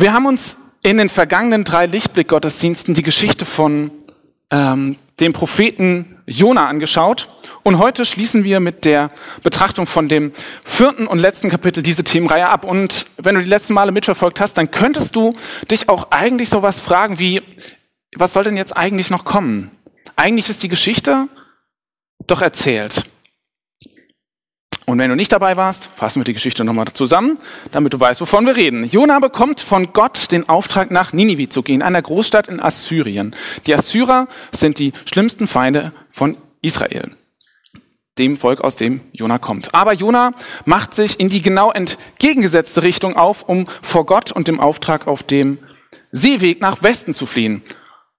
[0.00, 3.90] Wir haben uns in den vergangenen drei Lichtblick-Gottesdiensten die Geschichte von
[4.48, 7.26] ähm, dem Propheten Jona angeschaut
[7.64, 9.10] und heute schließen wir mit der
[9.42, 10.30] Betrachtung von dem
[10.64, 12.64] vierten und letzten Kapitel diese Themenreihe ab.
[12.64, 15.34] Und wenn du die letzten Male mitverfolgt hast, dann könntest du
[15.68, 17.42] dich auch eigentlich sowas fragen wie,
[18.14, 19.72] was soll denn jetzt eigentlich noch kommen?
[20.14, 21.26] Eigentlich ist die Geschichte
[22.28, 23.10] doch erzählt.
[24.88, 27.36] Und wenn du nicht dabei warst, fassen wir die Geschichte nochmal zusammen,
[27.72, 28.84] damit du weißt, wovon wir reden.
[28.84, 33.36] Jona bekommt von Gott den Auftrag, nach Ninive zu gehen, einer Großstadt in Assyrien.
[33.66, 37.10] Die Assyrer sind die schlimmsten Feinde von Israel,
[38.16, 39.74] dem Volk, aus dem Jona kommt.
[39.74, 40.30] Aber Jona
[40.64, 45.22] macht sich in die genau entgegengesetzte Richtung auf, um vor Gott und dem Auftrag auf
[45.22, 45.58] dem
[46.12, 47.62] Seeweg nach Westen zu fliehen.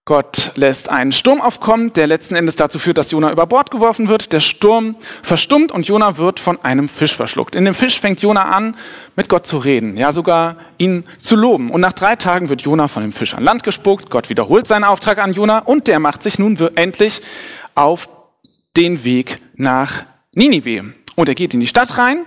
[0.10, 4.08] Gott lässt einen Sturm aufkommen, der letzten Endes dazu führt, dass Jona über Bord geworfen
[4.08, 4.34] wird.
[4.34, 7.56] Der Sturm verstummt und Jona wird von einem Fisch verschluckt.
[7.56, 8.76] In dem Fisch fängt Jona an,
[9.16, 11.70] mit Gott zu reden, ja sogar ihn zu loben.
[11.70, 14.10] Und nach drei Tagen wird Jona von dem Fisch an Land gespuckt.
[14.10, 17.22] Gott wiederholt seinen Auftrag an Jona und der macht sich nun endlich
[17.76, 18.10] auf
[18.76, 20.96] den Weg nach Ninive.
[21.18, 22.26] Und er geht in die Stadt rein,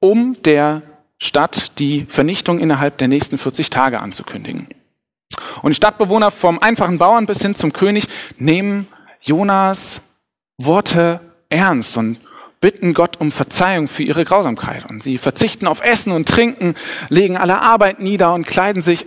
[0.00, 0.82] um der
[1.20, 4.66] Stadt die Vernichtung innerhalb der nächsten 40 Tage anzukündigen.
[5.62, 8.06] Und die Stadtbewohner vom einfachen Bauern bis hin zum König
[8.38, 8.86] nehmen
[9.20, 10.00] Jonas
[10.58, 12.20] Worte ernst und
[12.60, 14.88] bitten Gott um Verzeihung für ihre Grausamkeit.
[14.88, 16.74] Und sie verzichten auf Essen und Trinken,
[17.08, 19.06] legen alle Arbeit nieder und kleiden sich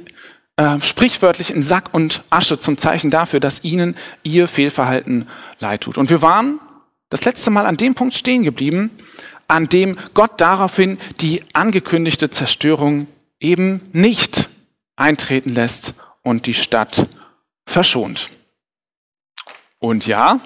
[0.57, 5.27] äh, sprichwörtlich in Sack und Asche zum Zeichen dafür, dass ihnen ihr Fehlverhalten
[5.59, 5.97] leid tut.
[5.97, 6.59] Und wir waren
[7.09, 8.91] das letzte Mal an dem Punkt stehen geblieben,
[9.47, 13.07] an dem Gott daraufhin die angekündigte Zerstörung
[13.39, 14.49] eben nicht
[14.95, 15.93] eintreten lässt
[16.27, 17.07] und die Stadt
[17.65, 18.31] verschont.
[19.79, 20.41] Und ja,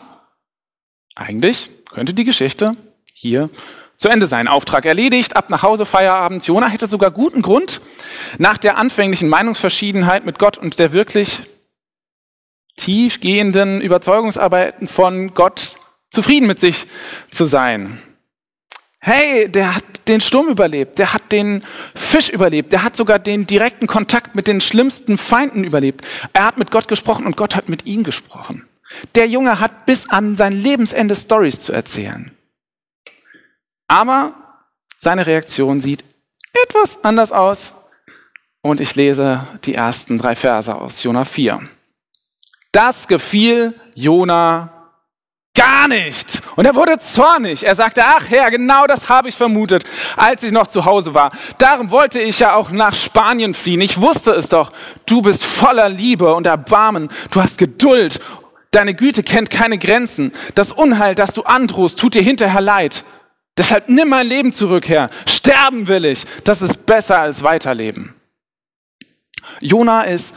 [1.15, 2.73] eigentlich könnte die Geschichte
[3.13, 3.49] hier
[3.97, 4.47] zu Ende sein.
[4.47, 6.45] Auftrag erledigt, ab nach Hause, Feierabend.
[6.45, 7.81] Jona hätte sogar guten Grund,
[8.37, 11.41] nach der anfänglichen Meinungsverschiedenheit mit Gott und der wirklich
[12.77, 15.77] tiefgehenden Überzeugungsarbeiten von Gott
[16.11, 16.85] zufrieden mit sich
[17.31, 18.01] zu sein.
[19.03, 23.47] Hey, der hat den Sturm überlebt, der hat den Fisch überlebt, der hat sogar den
[23.47, 26.05] direkten Kontakt mit den schlimmsten Feinden überlebt.
[26.33, 28.67] Er hat mit Gott gesprochen und Gott hat mit ihm gesprochen.
[29.15, 32.31] Der Junge hat bis an sein Lebensende Stories zu erzählen.
[33.87, 34.35] Aber
[34.97, 36.03] seine Reaktion sieht
[36.53, 37.73] etwas anders aus.
[38.61, 41.61] Und ich lese die ersten drei Verse aus Jona 4.
[42.71, 44.80] Das gefiel Jona
[45.53, 46.41] Gar nicht.
[46.55, 47.65] Und er wurde zornig.
[47.65, 49.83] Er sagte, ach Herr, genau das habe ich vermutet,
[50.15, 51.31] als ich noch zu Hause war.
[51.57, 53.81] Darum wollte ich ja auch nach Spanien fliehen.
[53.81, 54.71] Ich wusste es doch.
[55.05, 57.09] Du bist voller Liebe und Erbarmen.
[57.31, 58.21] Du hast Geduld.
[58.71, 60.31] Deine Güte kennt keine Grenzen.
[60.55, 63.03] Das Unheil, das du androhst, tut dir hinterher leid.
[63.57, 65.09] Deshalb nimm mein Leben zurück, Herr.
[65.25, 66.23] Sterben will ich.
[66.45, 68.15] Das ist besser als weiterleben.
[69.59, 70.33] Jona ist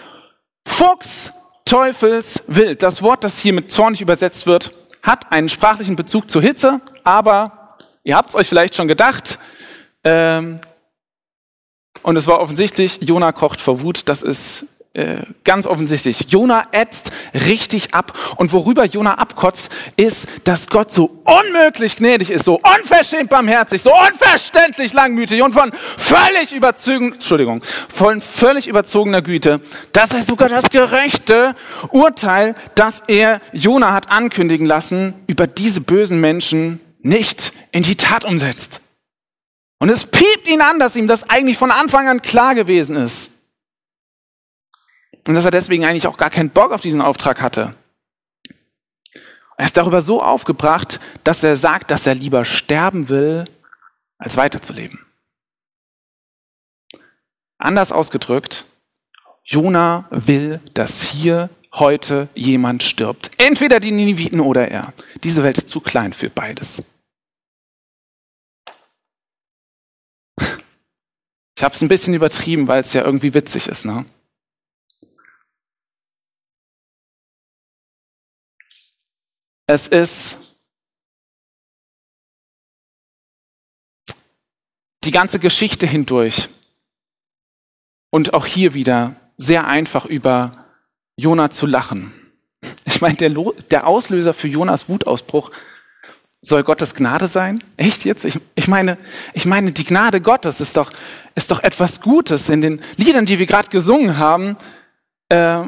[0.66, 1.32] Fuchs,
[1.64, 2.82] Teufels, Wild.
[2.82, 4.72] Das Wort, das hier mit zornig übersetzt wird,
[5.04, 9.38] hat einen sprachlichen Bezug zur Hitze, aber ihr habt es euch vielleicht schon gedacht,
[10.02, 10.60] ähm,
[12.02, 16.26] und es war offensichtlich, Jona kocht vor Wut, das ist äh, ganz offensichtlich.
[16.28, 18.16] Jona ätzt richtig ab.
[18.36, 23.90] Und worüber Jona abkotzt, ist, dass Gott so unmöglich gnädig ist, so unverschämt barmherzig, so
[23.90, 29.60] unverständlich langmütig und von völlig überzogen, Entschuldigung, von völlig überzogener Güte,
[29.90, 31.56] dass er sogar das gerechte
[31.90, 38.24] Urteil, das er Jona hat ankündigen lassen, über diese bösen Menschen nicht in die Tat
[38.24, 38.80] umsetzt.
[39.80, 43.32] Und es piept ihn an, dass ihm das eigentlich von Anfang an klar gewesen ist.
[45.26, 47.74] Und dass er deswegen eigentlich auch gar keinen Bock auf diesen Auftrag hatte.
[49.56, 53.44] Er ist darüber so aufgebracht, dass er sagt, dass er lieber sterben will,
[54.18, 55.00] als weiterzuleben.
[57.58, 58.66] Anders ausgedrückt,
[59.44, 63.30] Jona will, dass hier heute jemand stirbt.
[63.38, 64.92] Entweder die Niniviten oder er.
[65.22, 66.82] Diese Welt ist zu klein für beides.
[71.56, 73.84] Ich habe es ein bisschen übertrieben, weil es ja irgendwie witzig ist.
[73.84, 74.06] Ne?
[79.66, 80.38] Es ist
[85.04, 86.48] die ganze Geschichte hindurch
[88.10, 90.66] und auch hier wieder sehr einfach über
[91.16, 92.12] Jona zu lachen.
[92.84, 93.30] Ich meine, der,
[93.70, 95.50] der Auslöser für Jonas Wutausbruch
[96.40, 97.64] soll Gottes Gnade sein?
[97.76, 98.24] Echt jetzt?
[98.24, 98.98] Ich, ich, meine,
[99.32, 100.92] ich meine, die Gnade Gottes ist doch,
[101.34, 102.50] ist doch etwas Gutes.
[102.50, 104.56] In den Liedern, die wir gerade gesungen haben,
[105.30, 105.62] äh,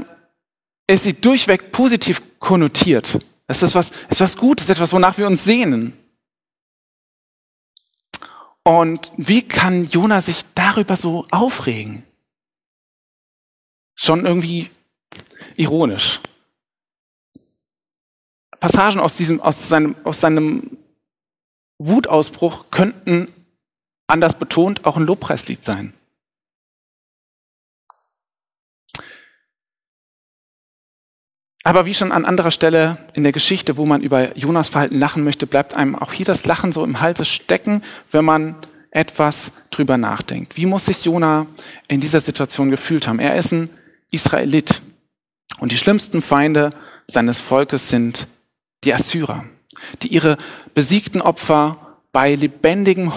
[0.87, 3.19] ist sie durchweg positiv konnotiert.
[3.47, 5.93] Es ist was, ist was Gutes, etwas, wonach wir uns sehnen.
[8.65, 12.05] Und wie kann Jona sich darüber so aufregen?
[13.97, 14.71] schon irgendwie
[15.57, 16.21] ironisch.
[18.61, 20.79] Passagen aus, diesem, aus, seinem, aus seinem
[21.79, 23.33] Wutausbruch könnten
[24.07, 25.93] anders betont auch ein Lobpreislied sein.
[31.67, 35.25] Aber wie schon an anderer Stelle in der Geschichte, wo man über Jonas Verhalten lachen
[35.25, 37.83] möchte, bleibt einem auch hier das Lachen so im Halse stecken,
[38.13, 38.55] wenn man
[38.93, 40.57] etwas drüber nachdenkt.
[40.57, 41.49] Wie muss sich Jona
[41.89, 43.19] in dieser Situation gefühlt haben?
[43.19, 43.69] Er ist ein
[44.13, 44.81] Israelit
[45.59, 46.71] und die schlimmsten Feinde
[47.09, 48.29] seines Volkes sind
[48.85, 49.45] die Assyrer,
[50.05, 50.37] die ihre
[50.73, 53.13] besiegten Opfer bei lebendigem,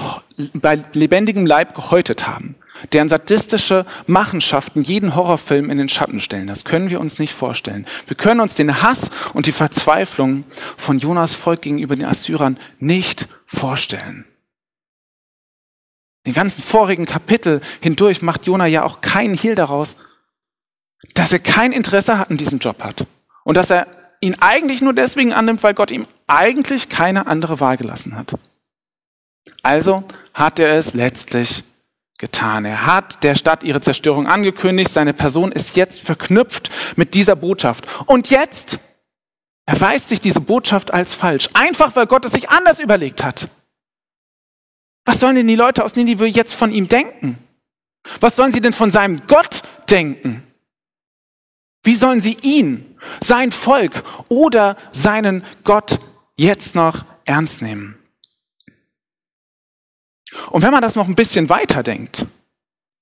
[0.55, 2.55] bei lebendigem Leib gehäutet haben
[2.93, 6.47] deren sadistische Machenschaften jeden Horrorfilm in den Schatten stellen.
[6.47, 7.85] Das können wir uns nicht vorstellen.
[8.07, 10.43] Wir können uns den Hass und die Verzweiflung
[10.77, 14.25] von Jonas Volk gegenüber den Assyrern nicht vorstellen.
[16.25, 19.97] Den ganzen vorigen Kapitel hindurch macht Jona ja auch keinen Hehl daraus,
[21.13, 23.05] dass er kein Interesse an diesem Job hat.
[23.43, 23.87] Und dass er
[24.21, 28.37] ihn eigentlich nur deswegen annimmt, weil Gott ihm eigentlich keine andere Wahl gelassen hat.
[29.63, 30.03] Also
[30.33, 31.63] hat er es letztlich
[32.19, 32.65] getan.
[32.65, 34.91] Er hat der Stadt ihre Zerstörung angekündigt.
[34.91, 37.87] Seine Person ist jetzt verknüpft mit dieser Botschaft.
[38.05, 38.77] Und jetzt
[39.65, 41.49] erweist sich diese Botschaft als falsch.
[41.53, 43.49] Einfach weil Gott es sich anders überlegt hat.
[45.05, 47.39] Was sollen denn die Leute aus Ninive jetzt von ihm denken?
[48.19, 50.43] Was sollen sie denn von seinem Gott denken?
[51.83, 55.99] Wie sollen sie ihn, sein Volk oder seinen Gott
[56.35, 57.98] jetzt noch ernst nehmen?
[60.51, 62.25] Und wenn man das noch ein bisschen weiter denkt,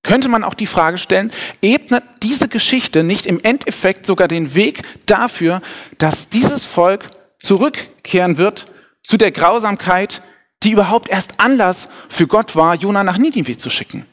[0.04, 4.84] könnte man auch die Frage stellen, ebnet diese Geschichte nicht im Endeffekt sogar den Weg
[5.06, 5.62] dafür,
[5.98, 8.68] dass dieses Volk zurückkehren wird
[9.04, 10.22] zu der Grausamkeit,
[10.64, 14.06] die überhaupt erst Anlass für Gott war, Jona nach Ninive zu schicken?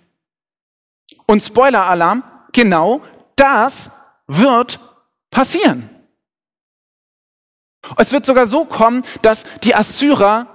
[1.26, 2.22] Und Spoiler-Alarm,
[2.52, 3.02] genau
[3.36, 3.90] das
[4.26, 4.80] wird
[5.30, 5.88] passieren.
[7.96, 10.53] Es wird sogar so kommen, dass die Assyrer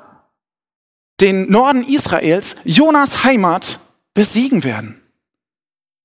[1.21, 3.79] den Norden Israels, Jonas Heimat,
[4.13, 5.01] besiegen werden.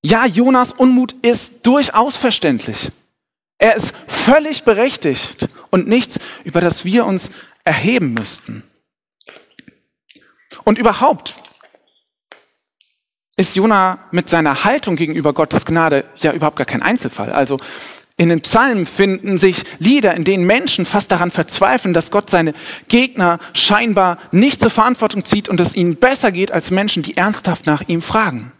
[0.03, 2.91] Ja, Jonas Unmut ist durchaus verständlich.
[3.59, 7.31] Er ist völlig berechtigt und nichts, über das wir uns
[7.65, 8.63] erheben müssten.
[10.65, 11.41] Und überhaupt
[13.37, 17.33] ist Jona mit seiner Haltung gegenüber Gottes Gnade ja überhaupt gar kein Einzelfall.
[17.33, 17.59] Also
[18.17, 22.55] in den Psalmen finden sich Lieder, in denen Menschen fast daran verzweifeln, dass Gott seine
[22.87, 27.67] Gegner scheinbar nicht zur Verantwortung zieht und es ihnen besser geht als Menschen, die ernsthaft
[27.67, 28.53] nach ihm fragen.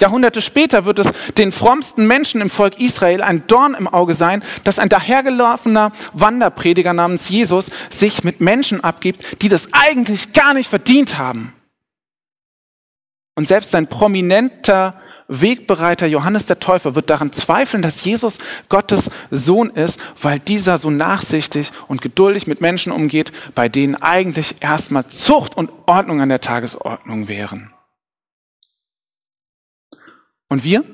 [0.00, 4.42] Jahrhunderte später wird es den frommsten Menschen im Volk Israel ein Dorn im Auge sein,
[4.64, 10.70] dass ein dahergelaufener Wanderprediger namens Jesus sich mit Menschen abgibt, die das eigentlich gar nicht
[10.70, 11.52] verdient haben.
[13.36, 15.00] Und selbst ein prominenter
[15.30, 18.38] Wegbereiter Johannes der Täufer wird daran zweifeln, dass Jesus
[18.68, 24.56] Gottes Sohn ist, weil dieser so nachsichtig und geduldig mit Menschen umgeht, bei denen eigentlich
[24.60, 27.72] erstmal Zucht und Ordnung an der Tagesordnung wären.
[30.48, 30.84] Und wir?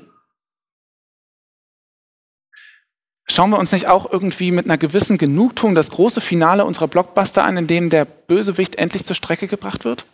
[3.29, 7.43] Schauen wir uns nicht auch irgendwie mit einer gewissen Genugtuung das große Finale unserer Blockbuster
[7.43, 10.05] an, in dem der Bösewicht endlich zur Strecke gebracht wird?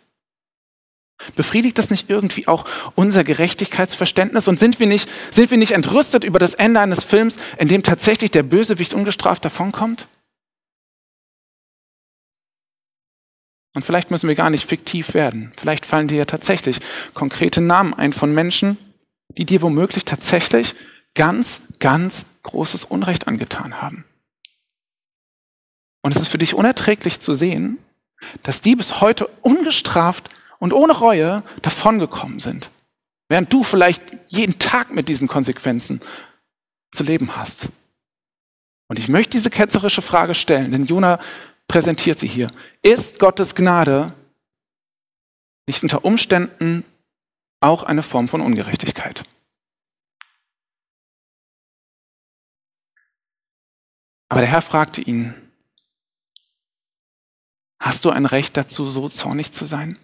[1.36, 4.48] Befriedigt das nicht irgendwie auch unser Gerechtigkeitsverständnis?
[4.48, 7.82] Und sind wir nicht, sind wir nicht entrüstet über das Ende eines Films, in dem
[7.82, 10.08] tatsächlich der Bösewicht ungestraft davonkommt?
[13.74, 15.52] Und vielleicht müssen wir gar nicht fiktiv werden.
[15.58, 16.78] Vielleicht fallen dir ja tatsächlich
[17.12, 18.78] konkrete Namen ein von Menschen,
[19.36, 20.74] die dir womöglich tatsächlich
[21.14, 24.04] ganz, ganz großes Unrecht angetan haben.
[26.02, 27.78] Und es ist für dich unerträglich zu sehen,
[28.42, 30.30] dass die bis heute ungestraft
[30.64, 32.70] und ohne Reue davongekommen sind.
[33.28, 36.00] Während du vielleicht jeden Tag mit diesen Konsequenzen
[36.90, 37.68] zu leben hast.
[38.88, 41.20] Und ich möchte diese ketzerische Frage stellen, denn Jona
[41.68, 42.50] präsentiert sie hier.
[42.80, 44.06] Ist Gottes Gnade
[45.66, 46.82] nicht unter Umständen
[47.60, 49.22] auch eine Form von Ungerechtigkeit?
[54.30, 55.34] Aber der Herr fragte ihn,
[57.80, 59.98] hast du ein Recht dazu, so zornig zu sein?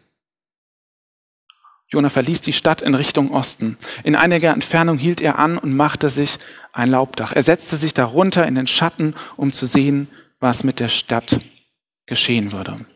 [1.93, 3.77] Jona verließ die Stadt in Richtung Osten.
[4.05, 6.39] In einiger Entfernung hielt er an und machte sich
[6.73, 7.33] ein Laubdach.
[7.33, 11.41] Er setzte sich darunter in den Schatten, um zu sehen, was mit der Stadt
[12.07, 12.87] geschehen würde.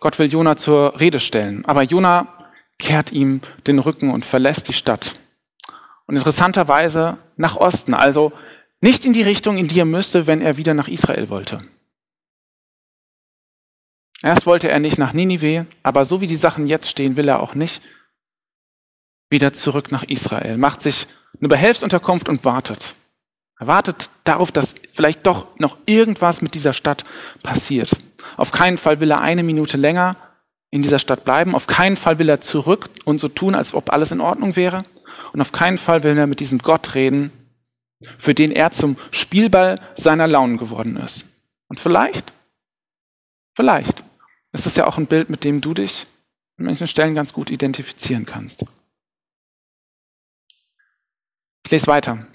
[0.00, 4.72] Gott will Jona zur Rede stellen, aber Jona kehrt ihm den Rücken und verlässt die
[4.72, 5.20] Stadt.
[6.06, 8.32] Und interessanterweise nach Osten, also
[8.80, 11.66] nicht in die Richtung, in die er müsste, wenn er wieder nach Israel wollte.
[14.24, 17.40] Erst wollte er nicht nach Ninive, aber so wie die Sachen jetzt stehen, will er
[17.40, 17.82] auch nicht
[19.28, 21.06] wieder zurück nach Israel, macht sich
[21.38, 22.94] eine Behelfsunterkunft und wartet.
[23.58, 27.04] Er wartet darauf, dass vielleicht doch noch irgendwas mit dieser Stadt
[27.42, 27.90] passiert.
[28.38, 30.16] Auf keinen Fall will er eine Minute länger
[30.70, 31.54] in dieser Stadt bleiben.
[31.54, 34.84] Auf keinen Fall will er zurück und so tun, als ob alles in Ordnung wäre.
[35.34, 37.30] Und auf keinen Fall will er mit diesem Gott reden,
[38.16, 41.26] für den er zum Spielball seiner Launen geworden ist.
[41.68, 42.32] Und vielleicht,
[43.54, 44.03] vielleicht
[44.54, 46.06] ist das ja auch ein Bild, mit dem du dich
[46.58, 48.64] an manchen Stellen ganz gut identifizieren kannst.
[51.64, 52.26] Ich lese weiter.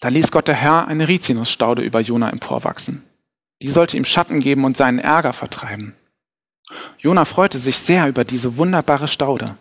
[0.00, 3.04] Da ließ Gott der Herr eine Rizinusstaude über Jona emporwachsen.
[3.62, 5.94] Die sollte ihm Schatten geben und seinen Ärger vertreiben.
[6.98, 9.56] Jona freute sich sehr über diese wunderbare Staude.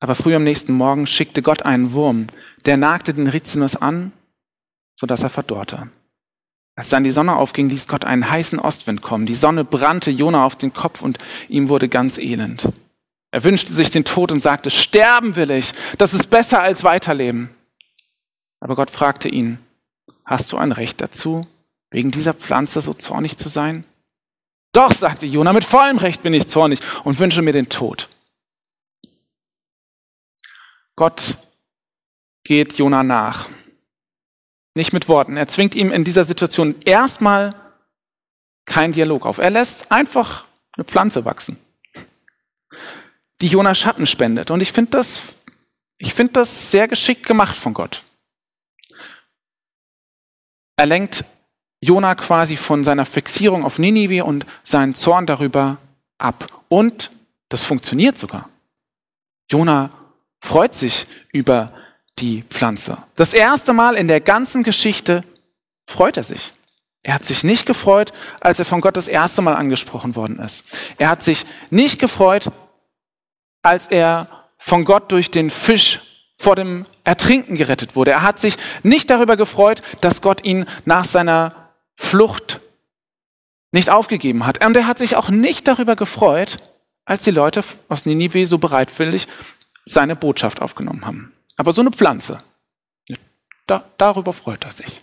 [0.00, 2.26] Aber früh am nächsten Morgen schickte Gott einen Wurm,
[2.66, 4.12] der nagte den Rizinus an,
[4.98, 5.90] sodass er verdorrte.
[6.76, 9.26] Als dann die Sonne aufging, ließ Gott einen heißen Ostwind kommen.
[9.26, 12.68] Die Sonne brannte Jona auf den Kopf und ihm wurde ganz elend.
[13.30, 17.50] Er wünschte sich den Tod und sagte, sterben will ich, das ist besser als weiterleben.
[18.60, 19.58] Aber Gott fragte ihn,
[20.24, 21.42] hast du ein Recht dazu,
[21.90, 23.84] wegen dieser Pflanze so zornig zu sein?
[24.72, 28.08] Doch, sagte Jona, mit vollem Recht bin ich zornig und wünsche mir den Tod.
[30.96, 31.38] Gott
[32.44, 33.48] geht Jona nach.
[34.74, 35.36] Nicht mit Worten.
[35.36, 37.54] Er zwingt ihm in dieser Situation erstmal
[38.66, 39.38] keinen Dialog auf.
[39.38, 41.56] Er lässt einfach eine Pflanze wachsen,
[43.40, 44.50] die Jona Schatten spendet.
[44.50, 45.36] Und ich finde das,
[45.98, 48.04] ich das sehr geschickt gemacht von Gott.
[50.76, 51.24] Er lenkt
[51.80, 55.78] Jona quasi von seiner Fixierung auf Ninive und seinen Zorn darüber
[56.18, 56.64] ab.
[56.68, 57.12] Und
[57.48, 58.48] das funktioniert sogar.
[59.50, 59.90] Jona
[60.40, 61.72] freut sich über
[62.18, 62.98] die Pflanze.
[63.16, 65.24] Das erste Mal in der ganzen Geschichte
[65.86, 66.52] freut er sich.
[67.02, 70.64] Er hat sich nicht gefreut, als er von Gott das erste Mal angesprochen worden ist.
[70.96, 72.50] Er hat sich nicht gefreut,
[73.62, 76.00] als er von Gott durch den Fisch
[76.36, 78.12] vor dem Ertrinken gerettet wurde.
[78.12, 82.60] Er hat sich nicht darüber gefreut, dass Gott ihn nach seiner Flucht
[83.70, 84.64] nicht aufgegeben hat.
[84.64, 86.58] Und er hat sich auch nicht darüber gefreut,
[87.04, 89.28] als die Leute aus Ninive so bereitwillig
[89.84, 91.33] seine Botschaft aufgenommen haben.
[91.56, 92.42] Aber so eine Pflanze,
[93.66, 95.02] da, darüber freut er sich.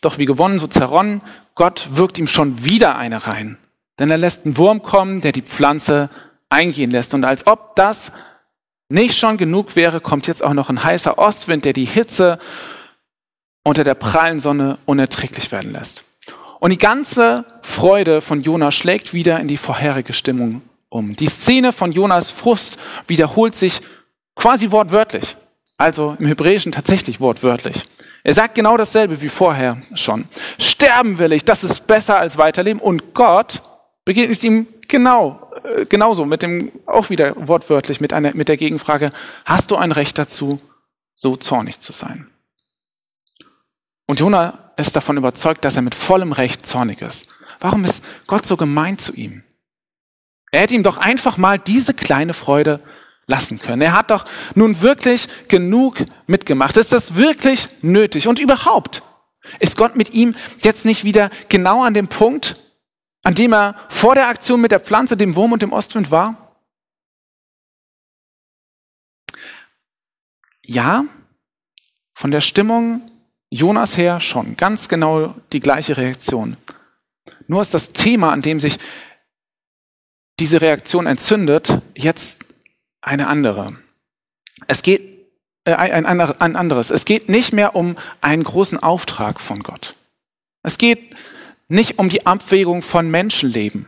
[0.00, 1.22] Doch wie gewonnen, so zerronnen,
[1.54, 3.58] Gott wirkt ihm schon wieder eine rein.
[3.98, 6.08] Denn er lässt einen Wurm kommen, der die Pflanze
[6.48, 7.12] eingehen lässt.
[7.12, 8.12] Und als ob das
[8.88, 12.38] nicht schon genug wäre, kommt jetzt auch noch ein heißer Ostwind, der die Hitze
[13.62, 16.04] unter der prallen Sonne unerträglich werden lässt.
[16.60, 21.16] Und die ganze Freude von Jona schlägt wieder in die vorherige Stimmung um.
[21.16, 23.80] Die Szene von Jonas Frust wiederholt sich
[24.36, 25.36] quasi wortwörtlich.
[25.78, 27.86] Also im Hebräischen tatsächlich wortwörtlich.
[28.22, 30.28] Er sagt genau dasselbe wie vorher schon.
[30.58, 32.82] Sterben will ich, das ist besser als weiterleben.
[32.82, 33.62] Und Gott
[34.04, 39.10] begegnet ihm genau, äh, genauso mit dem, auch wieder wortwörtlich mit einer, mit der Gegenfrage,
[39.46, 40.60] hast du ein Recht dazu,
[41.14, 42.26] so zornig zu sein?
[44.06, 47.28] Und Jonah ist davon überzeugt, dass er mit vollem Recht zornig ist.
[47.60, 49.44] Warum ist Gott so gemein zu ihm?
[50.50, 52.80] Er hätte ihm doch einfach mal diese kleine Freude
[53.26, 53.82] lassen können.
[53.82, 56.76] Er hat doch nun wirklich genug mitgemacht.
[56.76, 58.26] Ist das wirklich nötig?
[58.26, 59.02] Und überhaupt,
[59.60, 62.56] ist Gott mit ihm jetzt nicht wieder genau an dem Punkt,
[63.22, 66.56] an dem er vor der Aktion mit der Pflanze, dem Wurm und dem Ostwind war?
[70.62, 71.04] Ja,
[72.14, 73.02] von der Stimmung
[73.50, 76.56] Jonas her schon ganz genau die gleiche Reaktion.
[77.48, 78.78] Nur ist das Thema, an dem sich
[80.40, 82.38] diese Reaktion entzündet, jetzt
[83.00, 83.76] eine andere.
[84.66, 85.02] Es geht
[85.64, 86.90] äh, ein, ein anderes.
[86.90, 89.96] Es geht nicht mehr um einen großen Auftrag von Gott.
[90.62, 91.14] Es geht
[91.68, 93.86] nicht um die Abwägung von Menschenleben.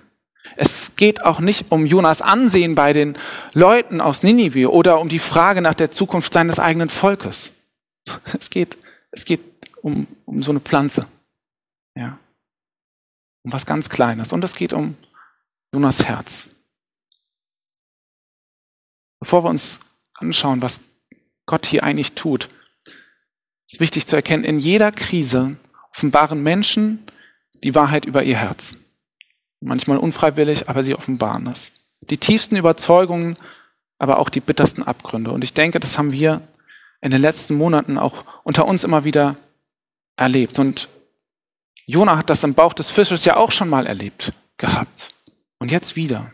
[0.57, 3.17] Es geht auch nicht um Jonas Ansehen bei den
[3.53, 7.53] Leuten aus Ninive oder um die Frage nach der Zukunft seines eigenen Volkes.
[8.39, 8.77] Es geht,
[9.13, 9.41] es geht
[9.83, 11.07] um, um so eine Pflanze.
[11.95, 12.19] Ja.
[13.45, 14.33] Um was ganz Kleines.
[14.33, 14.97] Und es geht um
[15.73, 16.49] Jonas Herz.
[19.21, 19.81] Bevor wir uns
[20.15, 20.81] anschauen, was
[21.47, 22.49] Gott hier eigentlich tut,
[23.67, 25.57] ist wichtig zu erkennen, in jeder Krise
[25.91, 27.07] offenbaren Menschen
[27.63, 28.77] die Wahrheit über ihr Herz.
[29.61, 31.73] Manchmal unfreiwillig, aber sie offenbaren es.
[32.11, 33.39] Die tiefsten Überzeugungen,
[33.99, 35.31] aber auch die bittersten Abgründe.
[35.31, 36.43] Und ich denke, das haben wir
[37.01, 39.37] in den letzten Monaten auch unter uns immer wieder
[40.17, 40.59] erlebt.
[40.59, 40.89] Und
[41.87, 45.12] Jona hat das im Bauch des Fisches ja auch schon mal erlebt gehabt.
[45.63, 46.33] Und jetzt wieder.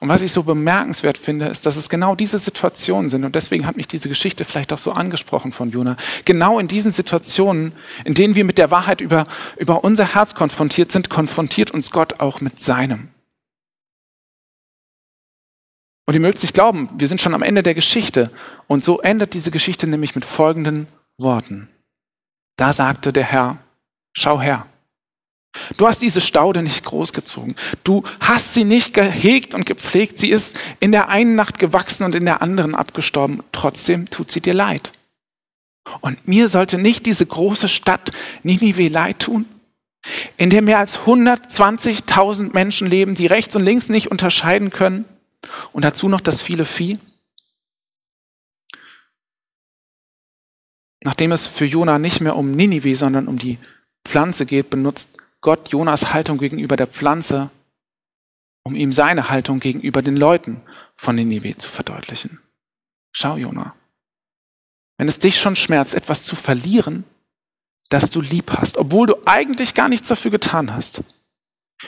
[0.00, 3.22] Und was ich so bemerkenswert finde, ist, dass es genau diese Situationen sind.
[3.22, 5.98] Und deswegen hat mich diese Geschichte vielleicht auch so angesprochen von Jona.
[6.24, 7.74] Genau in diesen Situationen,
[8.06, 9.26] in denen wir mit der Wahrheit über,
[9.58, 13.08] über unser Herz konfrontiert sind, konfrontiert uns Gott auch mit seinem.
[16.06, 18.30] Und ihr mögt es nicht glauben, wir sind schon am Ende der Geschichte.
[18.68, 21.68] Und so endet diese Geschichte nämlich mit folgenden Worten.
[22.56, 23.58] Da sagte der Herr,
[24.14, 24.66] schau her,
[25.76, 30.58] du hast diese Staude nicht großgezogen, du hast sie nicht gehegt und gepflegt, sie ist
[30.80, 34.92] in der einen Nacht gewachsen und in der anderen abgestorben, trotzdem tut sie dir leid.
[36.00, 39.46] Und mir sollte nicht diese große Stadt Ninive leid tun,
[40.36, 45.04] in der mehr als 120.000 Menschen leben, die rechts und links nicht unterscheiden können.
[45.72, 46.98] Und dazu noch das viele Vieh.
[51.02, 53.58] Nachdem es für Jona nicht mehr um Ninive, sondern um die
[54.04, 57.50] Pflanze geht, benutzt Gott Jonas Haltung gegenüber der Pflanze,
[58.64, 60.62] um ihm seine Haltung gegenüber den Leuten
[60.96, 62.40] von Ninive zu verdeutlichen.
[63.12, 63.74] Schau, Jona,
[64.98, 67.04] wenn es dich schon schmerzt, etwas zu verlieren,
[67.88, 71.02] das du lieb hast, obwohl du eigentlich gar nichts dafür getan hast.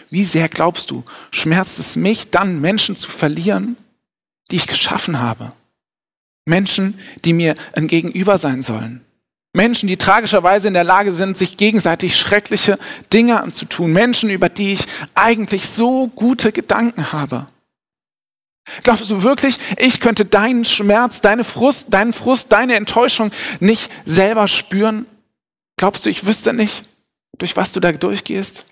[0.09, 3.77] Wie sehr glaubst du, schmerzt es mich dann, Menschen zu verlieren,
[4.51, 5.53] die ich geschaffen habe?
[6.47, 9.05] Menschen, die mir ein Gegenüber sein sollen.
[9.55, 12.79] Menschen, die tragischerweise in der Lage sind, sich gegenseitig schreckliche
[13.13, 13.93] Dinge anzutun.
[13.93, 17.49] Menschen, über die ich eigentlich so gute Gedanken habe.
[18.85, 23.31] Glaubst du wirklich, ich könnte deinen Schmerz, deine Frust, deinen Frust, deine Enttäuschung
[23.61, 25.07] nicht selber spüren?
[25.77, 26.89] Glaubst du, ich wüsste nicht,
[27.39, 28.65] durch was du da durchgehst?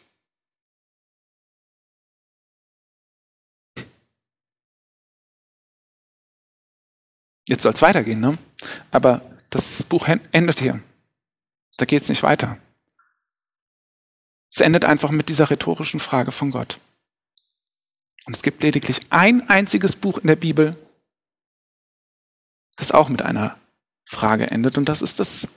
[7.49, 8.39] Jetzt soll es weitergehen, ne?
[8.93, 10.81] aber das Buch endet hier.
[11.77, 12.59] Da geht es nicht weiter.
[14.51, 16.79] Es endet einfach mit dieser rhetorischen Frage von Gott.
[18.27, 20.77] Und es gibt lediglich ein einziges Buch in der Bibel,
[22.77, 23.59] das auch mit einer
[24.05, 25.49] Frage endet, und das ist das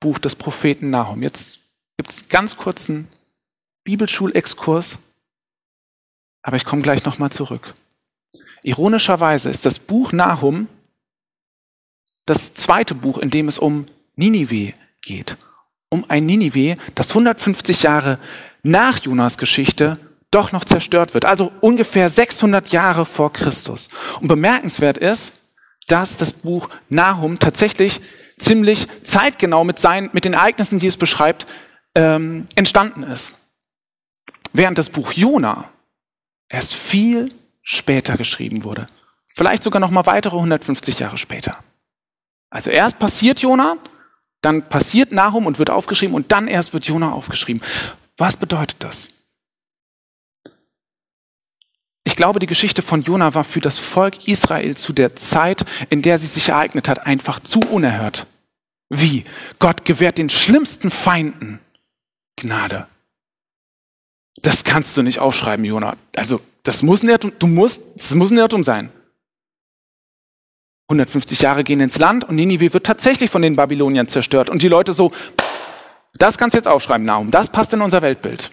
[0.00, 1.22] Buch des Propheten Nahum.
[1.22, 1.60] Jetzt
[1.96, 3.08] gibt es einen ganz kurzen
[3.84, 4.98] Bibelschulexkurs,
[6.42, 7.74] aber ich komme gleich nochmal zurück.
[8.62, 10.68] Ironischerweise ist das Buch Nahum
[12.30, 15.36] das zweite Buch, in dem es um Ninive geht.
[15.88, 18.20] Um ein Ninive, das 150 Jahre
[18.62, 19.98] nach Jonas Geschichte
[20.30, 21.24] doch noch zerstört wird.
[21.24, 23.88] Also ungefähr 600 Jahre vor Christus.
[24.20, 25.32] Und bemerkenswert ist,
[25.88, 28.00] dass das Buch Nahum tatsächlich
[28.38, 31.48] ziemlich zeitgenau mit, seinen, mit den Ereignissen, die es beschreibt,
[31.96, 33.34] ähm, entstanden ist.
[34.52, 35.68] Während das Buch Jona
[36.48, 37.28] erst viel
[37.62, 38.86] später geschrieben wurde.
[39.34, 41.58] Vielleicht sogar noch mal weitere 150 Jahre später.
[42.50, 43.76] Also erst passiert Jona,
[44.42, 47.62] dann passiert Nahum und wird aufgeschrieben und dann erst wird Jona aufgeschrieben.
[48.16, 49.08] Was bedeutet das?
[52.04, 56.02] Ich glaube, die Geschichte von Jona war für das Volk Israel zu der Zeit, in
[56.02, 58.26] der sie sich ereignet hat, einfach zu unerhört.
[58.88, 59.24] Wie?
[59.58, 61.60] Gott gewährt den schlimmsten Feinden
[62.36, 62.88] Gnade.
[64.42, 65.96] Das kannst du nicht aufschreiben, Jona.
[66.16, 68.90] Also, das muss ein Irrtum, du musst, das muss ein Irrtum sein.
[70.90, 74.50] 150 Jahre gehen ins Land und Ninive wird tatsächlich von den Babyloniern zerstört.
[74.50, 75.12] Und die Leute so,
[76.18, 78.50] das kannst du jetzt aufschreiben, Naum, das passt in unser Weltbild.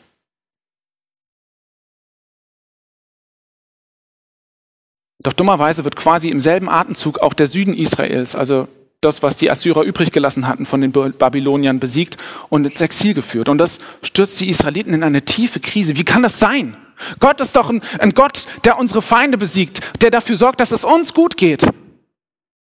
[5.20, 8.68] Doch dummerweise wird quasi im selben Atemzug auch der Süden Israels, also
[9.02, 12.18] das, was die Assyrer übrig gelassen hatten, von den Babyloniern besiegt
[12.50, 13.50] und ins Exil geführt.
[13.50, 15.96] Und das stürzt die Israeliten in eine tiefe Krise.
[15.98, 16.78] Wie kann das sein?
[17.20, 20.84] Gott ist doch ein, ein Gott, der unsere Feinde besiegt, der dafür sorgt, dass es
[20.84, 21.68] uns gut geht.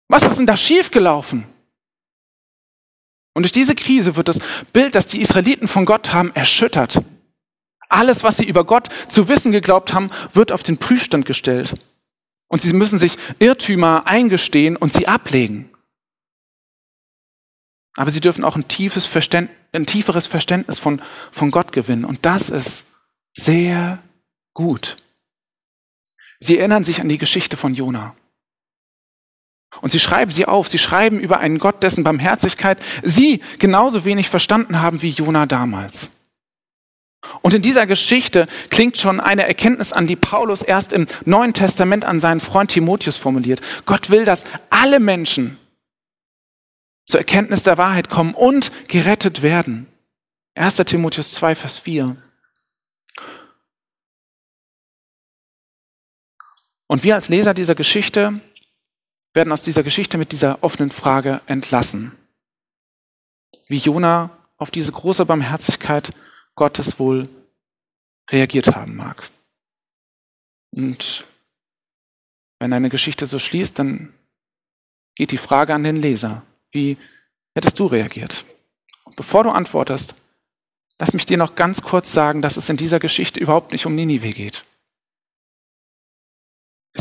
[0.10, 1.46] Was ist denn da schiefgelaufen?
[3.34, 4.40] Und durch diese Krise wird das
[4.74, 7.02] Bild, das die Israeliten von Gott haben, erschüttert.
[7.88, 11.78] Alles, was sie über Gott zu wissen geglaubt haben, wird auf den Prüfstand gestellt.
[12.48, 15.70] Und sie müssen sich Irrtümer eingestehen und sie ablegen.
[17.96, 22.06] Aber sie dürfen auch ein, tiefes Verständ, ein tieferes Verständnis von, von Gott gewinnen.
[22.06, 22.86] Und das ist
[23.34, 24.02] sehr
[24.54, 24.98] gut.
[26.40, 28.16] Sie erinnern sich an die Geschichte von Jona.
[29.82, 30.68] Und sie schreiben sie auf.
[30.68, 36.10] Sie schreiben über einen Gott, dessen Barmherzigkeit sie genauso wenig verstanden haben wie Jona damals.
[37.42, 42.06] Und in dieser Geschichte klingt schon eine Erkenntnis an, die Paulus erst im Neuen Testament
[42.06, 43.62] an seinen Freund Timotheus formuliert.
[43.86, 45.58] Gott will, dass alle Menschen
[47.06, 49.88] zur Erkenntnis der Wahrheit kommen und gerettet werden.
[50.56, 50.78] 1.
[50.78, 52.16] Timotheus 2, Vers 4.
[56.88, 58.42] Und wir als Leser dieser Geschichte
[59.34, 62.12] werden aus dieser Geschichte mit dieser offenen Frage entlassen.
[63.68, 66.14] Wie Jona auf diese große Barmherzigkeit
[66.56, 67.30] Gottes wohl
[68.30, 69.30] reagiert haben mag.
[70.72, 71.26] Und
[72.60, 74.14] wenn eine Geschichte so schließt, dann
[75.16, 76.44] geht die Frage an den Leser.
[76.72, 76.98] Wie
[77.56, 78.46] hättest du reagiert?
[79.06, 80.16] Und bevor du antwortest,
[81.00, 83.96] lass mich dir noch ganz kurz sagen, dass es in dieser Geschichte überhaupt nicht um
[83.96, 84.66] Ninive geht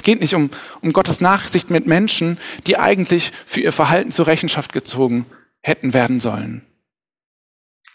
[0.02, 4.72] geht nicht um, um Gottes Nachsicht mit Menschen, die eigentlich für ihr Verhalten zur Rechenschaft
[4.72, 5.26] gezogen
[5.62, 6.64] hätten werden sollen.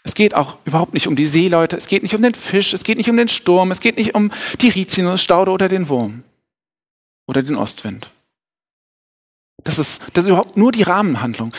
[0.02, 2.84] Es geht auch überhaupt nicht um die Seeleute, es geht nicht um den Fisch, es
[2.84, 4.30] geht nicht um den Sturm, es geht nicht um
[4.60, 6.24] die Rizinusstaude oder den Wurm
[7.26, 8.10] oder den Ostwind.
[9.64, 11.54] Das ist, das ist überhaupt nur die Rahmenhandlung.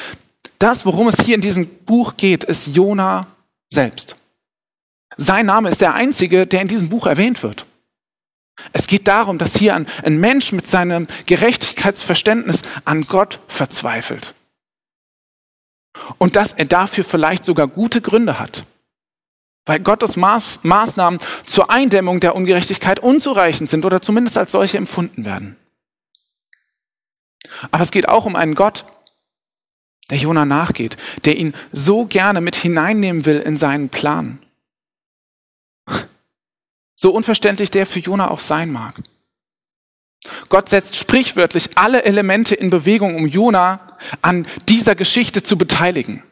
[0.60, 3.28] Das, worum es hier in diesem Buch geht, ist Jona
[3.70, 4.16] selbst.
[5.18, 7.66] Sein Name ist der einzige, der in diesem Buch erwähnt wird.
[8.74, 14.34] Es geht darum, dass hier ein, ein Mensch mit seinem Gerechtigkeitsverständnis an Gott verzweifelt.
[16.18, 18.66] Und dass er dafür vielleicht sogar gute Gründe hat.
[19.66, 25.26] Weil Gottes Maß, Maßnahmen zur Eindämmung der Ungerechtigkeit unzureichend sind oder zumindest als solche empfunden
[25.26, 25.56] werden.
[27.72, 28.86] Aber es geht auch um einen Gott,
[30.10, 34.40] der Jona nachgeht, der ihn so gerne mit hineinnehmen will in seinen Plan.
[36.96, 39.02] So unverständlich der für Jona auch sein mag.
[40.50, 46.24] Gott setzt sprichwörtlich alle Elemente in Bewegung, um Jona an dieser Geschichte zu beteiligen.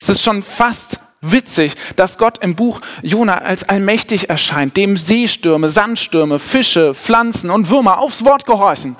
[0.00, 5.68] Es ist schon fast witzig, dass Gott im Buch Jona als allmächtig erscheint, dem Seestürme,
[5.68, 8.96] Sandstürme, Fische, Pflanzen und Würmer aufs Wort gehorchen.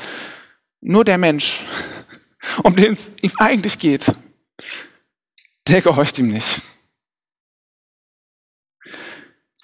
[0.82, 1.60] Nur der Mensch,
[2.62, 4.12] um den es ihm eigentlich geht,
[5.66, 6.60] der gehorcht ihm nicht.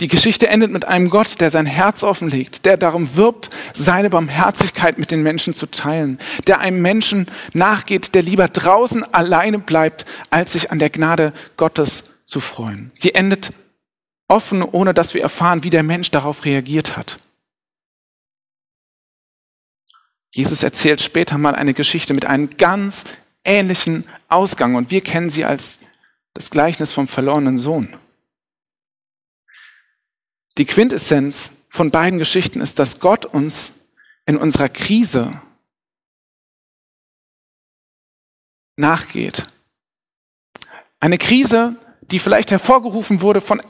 [0.01, 4.99] Die Geschichte endet mit einem Gott, der sein Herz offenlegt, der darum wirbt, seine Barmherzigkeit
[4.99, 10.53] mit den Menschen zu teilen, der einem Menschen nachgeht, der lieber draußen alleine bleibt, als
[10.53, 12.93] sich an der Gnade Gottes zu freuen.
[12.95, 13.53] Sie endet
[14.29, 17.19] offen, ohne dass wir erfahren, wie der Mensch darauf reagiert hat.
[20.31, 23.05] Jesus erzählt später mal eine Geschichte mit einem ganz
[23.45, 25.81] ähnlichen Ausgang und wir kennen sie als
[26.35, 27.97] das Gleichnis vom verlorenen Sohn.
[30.59, 33.73] Die Quintessenz von beiden Geschichten ist, dass Gott uns
[34.25, 35.41] in unserer Krise
[38.77, 39.47] nachgeht.
[41.01, 41.77] Eine Krise,
[42.11, 43.63] die vielleicht hervorgerufen wurde von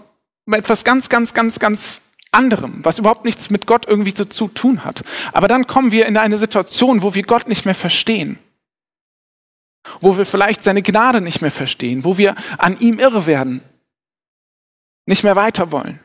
[0.51, 4.85] etwas ganz, ganz, ganz, ganz anderem, was überhaupt nichts mit Gott irgendwie zu, zu tun
[4.85, 5.03] hat.
[5.33, 8.38] Aber dann kommen wir in eine Situation, wo wir Gott nicht mehr verstehen.
[10.01, 13.62] Wo wir vielleicht seine Gnade nicht mehr verstehen, wo wir an ihm irre werden,
[15.07, 16.01] nicht mehr weiter wollen.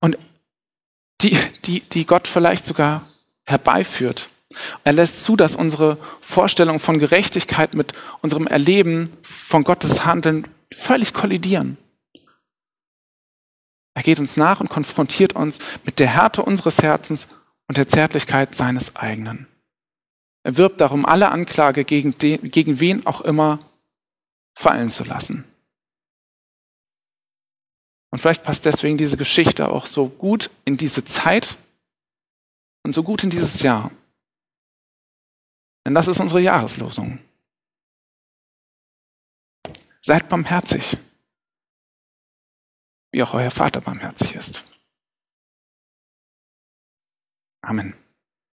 [0.00, 0.18] Und
[1.22, 3.08] die, die, die Gott vielleicht sogar
[3.46, 4.28] herbeiführt.
[4.84, 11.12] Er lässt zu, dass unsere Vorstellung von Gerechtigkeit mit unserem Erleben von Gottes Handeln völlig
[11.14, 11.78] kollidieren.
[13.94, 17.28] Er geht uns nach und konfrontiert uns mit der Härte unseres Herzens
[17.66, 19.46] und der Zärtlichkeit seines eigenen.
[20.42, 23.58] Er wirbt darum, alle Anklage gegen, den, gegen wen auch immer
[24.54, 25.44] fallen zu lassen.
[28.16, 31.58] Und vielleicht passt deswegen diese Geschichte auch so gut in diese Zeit
[32.82, 33.90] und so gut in dieses Jahr.
[35.84, 37.18] Denn das ist unsere Jahreslosung.
[40.00, 40.96] Seid barmherzig,
[43.12, 44.64] wie auch euer Vater barmherzig ist.
[47.60, 47.92] Amen.